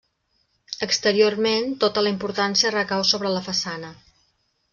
Exteriorment 0.85 1.75
tota 1.83 2.03
la 2.07 2.11
importància 2.15 2.73
recau 2.77 3.05
sobre 3.11 3.33
la 3.37 3.45
façana. 3.51 3.93